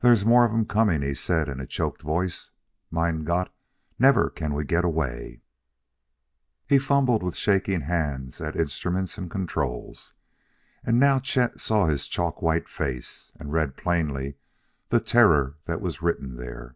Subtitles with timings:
[0.00, 2.50] "There's more of 'em coming!" he said in a choked voice.
[2.90, 3.54] "Mein Gott!
[3.96, 5.40] Neffer can we get away!"
[6.68, 10.14] He fumbled with shaking hands at instruments and controls;
[10.82, 14.34] and now Chet saw his chalk white face and read plainly
[14.88, 16.74] the terror that was written there.